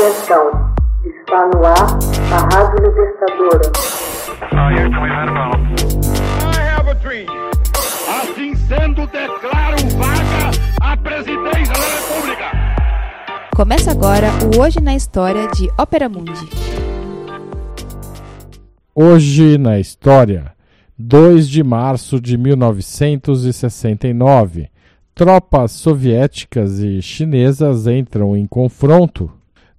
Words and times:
Atenção, 0.00 0.72
está 1.04 1.44
no 1.48 1.60
ar 1.62 1.98
a 2.32 2.38
Rádio 2.54 2.86
Libertadora. 2.86 3.68
Assim 8.08 8.54
sendo, 8.54 9.06
declaro 9.08 9.76
vaga 9.98 10.52
a 10.80 10.96
presidência 10.96 11.74
da 11.74 11.84
República. 11.98 12.46
Começa 13.54 13.90
agora 13.90 14.28
o 14.42 14.58
Hoje 14.62 14.80
na 14.80 14.96
História 14.96 15.46
de 15.48 15.68
Ópera 15.76 16.08
Mundi. 16.08 16.48
Hoje 18.94 19.58
na 19.58 19.78
História, 19.78 20.54
2 20.98 21.46
de 21.46 21.62
março 21.62 22.18
de 22.18 22.38
1969. 22.38 24.70
Tropas 25.14 25.72
soviéticas 25.72 26.78
e 26.78 27.02
chinesas 27.02 27.86
entram 27.86 28.34
em 28.34 28.46
confronto. 28.46 29.30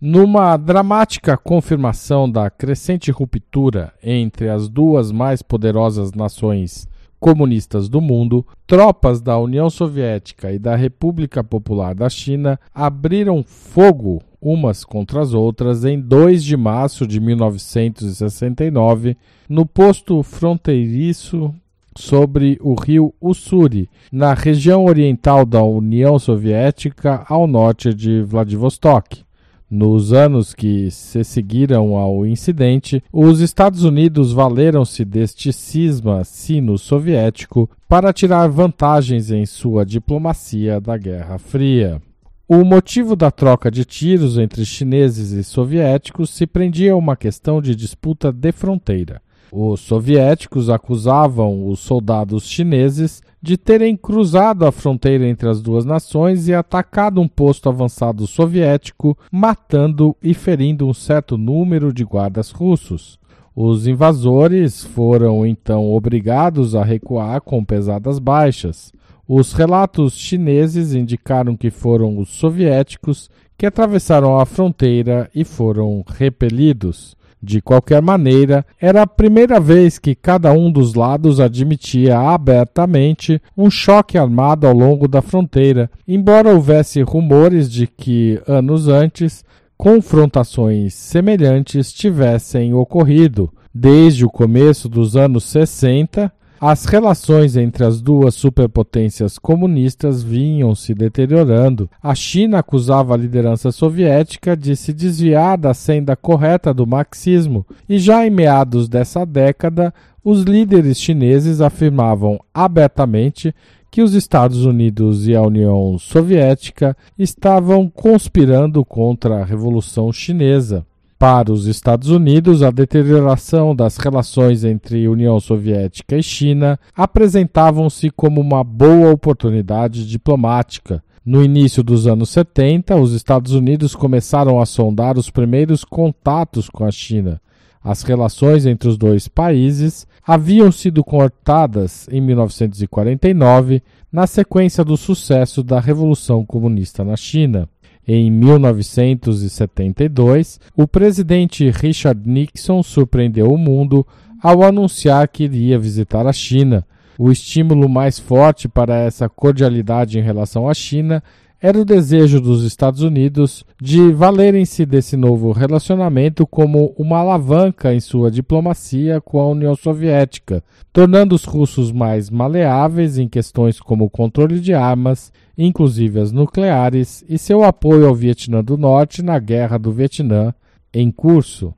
Numa 0.03 0.57
dramática 0.57 1.37
confirmação 1.37 2.27
da 2.27 2.49
crescente 2.49 3.11
ruptura 3.11 3.93
entre 4.01 4.49
as 4.49 4.67
duas 4.67 5.11
mais 5.11 5.43
poderosas 5.43 6.11
nações 6.11 6.89
comunistas 7.19 7.87
do 7.87 8.01
mundo, 8.01 8.43
tropas 8.65 9.21
da 9.21 9.37
União 9.37 9.69
Soviética 9.69 10.51
e 10.51 10.57
da 10.57 10.75
República 10.75 11.43
Popular 11.43 11.93
da 11.93 12.09
China 12.09 12.59
abriram 12.73 13.43
fogo 13.43 14.23
umas 14.41 14.83
contra 14.83 15.21
as 15.21 15.35
outras 15.35 15.85
em 15.85 16.01
2 16.01 16.43
de 16.43 16.57
março 16.57 17.05
de 17.05 17.19
1969 17.19 19.15
no 19.47 19.67
posto 19.67 20.23
fronteiriço 20.23 21.53
sobre 21.95 22.57
o 22.59 22.73
rio 22.73 23.13
Ussuri, 23.21 23.87
na 24.11 24.33
região 24.33 24.85
oriental 24.85 25.45
da 25.45 25.61
União 25.61 26.17
Soviética, 26.17 27.23
ao 27.29 27.45
norte 27.45 27.93
de 27.93 28.23
Vladivostok. 28.23 29.23
Nos 29.71 30.11
anos 30.11 30.53
que 30.53 30.91
se 30.91 31.23
seguiram 31.23 31.95
ao 31.95 32.25
incidente, 32.25 33.01
os 33.09 33.39
Estados 33.39 33.85
Unidos 33.85 34.33
valeram-se 34.33 35.05
deste 35.05 35.53
cisma 35.53 36.25
sino-soviético 36.25 37.69
para 37.87 38.11
tirar 38.11 38.49
vantagens 38.49 39.31
em 39.31 39.45
sua 39.45 39.85
diplomacia 39.85 40.81
da 40.81 40.97
Guerra 40.97 41.37
Fria. 41.37 42.01
O 42.49 42.65
motivo 42.65 43.15
da 43.15 43.31
troca 43.31 43.71
de 43.71 43.85
tiros 43.85 44.37
entre 44.37 44.65
chineses 44.65 45.31
e 45.31 45.41
soviéticos 45.41 46.31
se 46.31 46.45
prendia 46.45 46.91
a 46.91 46.97
uma 46.97 47.15
questão 47.15 47.61
de 47.61 47.73
disputa 47.73 48.29
de 48.29 48.51
fronteira. 48.51 49.21
Os 49.53 49.79
soviéticos 49.79 50.69
acusavam 50.69 51.65
os 51.65 51.79
soldados 51.79 52.45
chineses 52.45 53.21
de 53.41 53.57
terem 53.57 53.97
cruzado 53.97 54.65
a 54.65 54.71
fronteira 54.71 55.27
entre 55.27 55.49
as 55.49 55.61
duas 55.61 55.83
nações 55.83 56.47
e 56.47 56.53
atacado 56.53 57.19
um 57.19 57.27
posto 57.27 57.67
avançado 57.67 58.27
soviético, 58.27 59.17
matando 59.31 60.15
e 60.21 60.33
ferindo 60.33 60.87
um 60.87 60.93
certo 60.93 61.37
número 61.37 61.91
de 61.91 62.03
guardas 62.03 62.51
russos. 62.51 63.19
Os 63.55 63.87
invasores 63.87 64.83
foram 64.83 65.45
então 65.45 65.91
obrigados 65.91 66.75
a 66.75 66.83
recuar 66.83 67.41
com 67.41 67.65
pesadas 67.65 68.19
baixas. 68.19 68.93
Os 69.27 69.53
relatos 69.53 70.13
chineses 70.13 70.93
indicaram 70.93 71.57
que 71.57 71.71
foram 71.71 72.17
os 72.17 72.29
soviéticos 72.29 73.29
que 73.57 73.65
atravessaram 73.65 74.39
a 74.39 74.45
fronteira 74.45 75.29
e 75.33 75.43
foram 75.43 76.03
repelidos. 76.07 77.15
De 77.43 77.59
qualquer 77.59 78.01
maneira, 78.01 78.63
era 78.79 79.01
a 79.01 79.07
primeira 79.07 79.59
vez 79.59 79.97
que 79.97 80.13
cada 80.13 80.53
um 80.53 80.71
dos 80.71 80.93
lados 80.93 81.39
admitia 81.39 82.19
abertamente 82.19 83.41
um 83.57 83.69
choque 83.69 84.15
armado 84.17 84.67
ao 84.67 84.73
longo 84.73 85.07
da 85.07 85.23
fronteira, 85.23 85.89
embora 86.07 86.53
houvesse 86.53 87.01
rumores 87.01 87.71
de 87.71 87.87
que, 87.87 88.39
anos 88.47 88.87
antes, 88.87 89.43
confrontações 89.75 90.93
semelhantes 90.93 91.91
tivessem 91.91 92.73
ocorrido. 92.75 93.51
Desde 93.73 94.23
o 94.23 94.29
começo 94.29 94.87
dos 94.87 95.15
anos 95.15 95.45
60, 95.45 96.31
as 96.61 96.85
relações 96.85 97.57
entre 97.57 97.83
as 97.83 97.99
duas 97.99 98.35
superpotências 98.35 99.39
comunistas 99.39 100.21
vinham 100.21 100.75
se 100.75 100.93
deteriorando. 100.93 101.89
A 102.03 102.13
China 102.13 102.59
acusava 102.59 103.15
a 103.15 103.17
liderança 103.17 103.71
soviética 103.71 104.55
de 104.55 104.75
se 104.75 104.93
desviar 104.93 105.57
da 105.57 105.73
senda 105.73 106.15
correta 106.15 106.71
do 106.71 106.85
marxismo, 106.85 107.65
e 107.89 107.97
já 107.97 108.27
em 108.27 108.29
meados 108.29 108.87
dessa 108.87 109.25
década, 109.25 109.91
os 110.23 110.43
líderes 110.43 111.01
chineses 111.01 111.61
afirmavam 111.61 112.39
abertamente 112.53 113.55
que 113.89 114.03
os 114.03 114.13
Estados 114.13 114.63
Unidos 114.63 115.27
e 115.27 115.35
a 115.35 115.41
União 115.41 115.97
Soviética 115.97 116.95
estavam 117.17 117.89
conspirando 117.89 118.85
contra 118.85 119.41
a 119.41 119.43
Revolução 119.43 120.13
Chinesa. 120.13 120.85
Para 121.21 121.53
os 121.53 121.67
Estados 121.67 122.09
Unidos, 122.09 122.63
a 122.63 122.71
deterioração 122.71 123.75
das 123.75 123.95
relações 123.97 124.63
entre 124.63 125.07
União 125.07 125.39
Soviética 125.39 126.17
e 126.17 126.23
China 126.23 126.79
apresentavam-se 126.95 128.09
como 128.09 128.41
uma 128.41 128.63
boa 128.63 129.11
oportunidade 129.11 130.09
diplomática. 130.09 131.03
No 131.23 131.43
início 131.43 131.83
dos 131.83 132.07
anos 132.07 132.31
70, 132.31 132.95
os 132.95 133.13
Estados 133.13 133.53
Unidos 133.53 133.93
começaram 133.93 134.59
a 134.59 134.65
sondar 134.65 135.15
os 135.15 135.29
primeiros 135.29 135.83
contatos 135.83 136.67
com 136.67 136.85
a 136.85 136.91
China. 136.91 137.39
As 137.83 138.01
relações 138.01 138.65
entre 138.65 138.89
os 138.89 138.97
dois 138.97 139.27
países 139.27 140.07
haviam 140.25 140.71
sido 140.71 141.03
cortadas 141.03 142.07
em 142.11 142.19
1949, 142.19 143.83
na 144.11 144.25
sequência 144.25 144.83
do 144.83 144.97
sucesso 144.97 145.61
da 145.61 145.79
Revolução 145.79 146.43
Comunista 146.43 147.03
na 147.03 147.15
China. 147.15 147.69
Em 148.07 148.31
1972, 148.31 150.59
o 150.75 150.87
presidente 150.87 151.69
Richard 151.69 152.27
Nixon 152.27 152.81
surpreendeu 152.81 153.51
o 153.51 153.57
mundo 153.57 154.07
ao 154.41 154.63
anunciar 154.63 155.27
que 155.27 155.43
iria 155.43 155.77
visitar 155.77 156.25
a 156.25 156.33
China. 156.33 156.83
O 157.17 157.31
estímulo 157.31 157.87
mais 157.87 158.17
forte 158.17 158.67
para 158.67 158.97
essa 158.97 159.29
cordialidade 159.29 160.17
em 160.17 160.23
relação 160.23 160.67
à 160.67 160.73
China 160.73 161.21
era 161.61 161.79
o 161.79 161.85
desejo 161.85 162.41
dos 162.41 162.63
Estados 162.63 163.03
Unidos 163.03 163.63
de 163.79 164.11
valerem-se 164.11 164.83
desse 164.83 165.15
novo 165.15 165.51
relacionamento 165.51 166.47
como 166.47 166.91
uma 166.97 167.19
alavanca 167.19 167.93
em 167.93 167.99
sua 167.99 168.31
diplomacia 168.31 169.21
com 169.21 169.39
a 169.39 169.47
União 169.47 169.75
Soviética, 169.75 170.63
tornando 170.91 171.35
os 171.35 171.45
russos 171.45 171.91
mais 171.91 172.31
maleáveis 172.31 173.19
em 173.19 173.29
questões 173.29 173.79
como 173.79 174.05
o 174.05 174.09
controle 174.09 174.59
de 174.59 174.73
armas, 174.73 175.31
inclusive 175.55 176.19
as 176.19 176.31
nucleares, 176.31 177.23
e 177.29 177.37
seu 177.37 177.63
apoio 177.63 178.07
ao 178.07 178.15
Vietnã 178.15 178.63
do 178.63 178.75
Norte 178.75 179.21
na 179.21 179.37
Guerra 179.37 179.77
do 179.77 179.91
Vietnã 179.91 180.55
em 180.91 181.11
curso. 181.11 181.75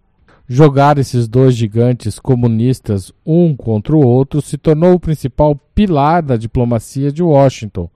Jogar 0.48 0.98
esses 0.98 1.28
dois 1.28 1.56
gigantes 1.56 2.20
comunistas 2.20 3.12
um 3.26 3.54
contra 3.54 3.94
o 3.94 4.06
outro 4.06 4.42
se 4.42 4.58
tornou 4.58 4.94
o 4.94 5.00
principal 5.00 5.60
pilar 5.76 6.22
da 6.24 6.38
diplomacia 6.38 7.12
de 7.12 7.22
Washington 7.22 7.90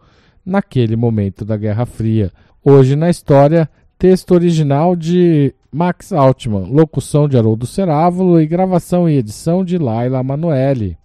naquele 0.47 0.95
momento 0.95 1.43
da 1.43 1.57
Guerra 1.57 1.85
Fria. 1.85 2.31
Hoje 2.63 2.95
na 2.95 3.09
história, 3.09 3.69
texto 3.99 4.31
original 4.31 4.95
de 4.95 5.53
Max 5.71 6.11
Altman, 6.13 6.71
locução 6.71 7.27
de 7.27 7.37
Haroldo 7.37 7.67
Cerávulo 7.67 8.39
e 8.39 8.47
gravação 8.47 9.09
e 9.09 9.17
edição 9.17 9.65
de 9.65 9.77
Laila 9.77 10.23
Manoeli. 10.23 10.97